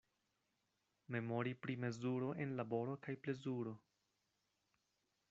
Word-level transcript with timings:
Memori 1.15 1.53
pri 1.65 1.75
mezuro 1.83 2.31
en 2.47 2.57
laboro 2.61 2.97
kaj 3.05 3.15
plezuro. 3.27 3.75